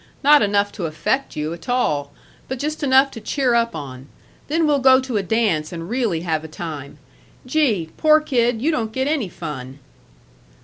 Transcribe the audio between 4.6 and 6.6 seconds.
we'll go to a dance and really have a